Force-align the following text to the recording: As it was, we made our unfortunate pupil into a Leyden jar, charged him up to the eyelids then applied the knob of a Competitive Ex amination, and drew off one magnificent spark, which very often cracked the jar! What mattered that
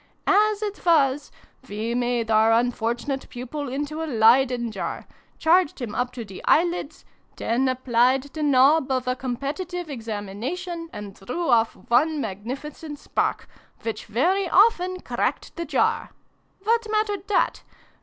As 0.25 0.63
it 0.63 0.83
was, 0.83 1.31
we 1.69 1.93
made 1.93 2.31
our 2.31 2.51
unfortunate 2.53 3.29
pupil 3.29 3.69
into 3.71 4.01
a 4.01 4.09
Leyden 4.11 4.71
jar, 4.71 5.05
charged 5.37 5.79
him 5.79 5.93
up 5.93 6.11
to 6.13 6.25
the 6.25 6.43
eyelids 6.45 7.05
then 7.35 7.67
applied 7.69 8.23
the 8.23 8.41
knob 8.41 8.89
of 8.89 9.07
a 9.07 9.15
Competitive 9.15 9.91
Ex 9.91 10.07
amination, 10.07 10.87
and 10.91 11.13
drew 11.13 11.47
off 11.49 11.75
one 11.75 12.19
magnificent 12.19 12.97
spark, 12.97 13.47
which 13.83 14.07
very 14.07 14.49
often 14.49 15.01
cracked 15.01 15.55
the 15.55 15.65
jar! 15.65 16.09
What 16.63 16.87
mattered 16.91 17.27
that 17.27 17.61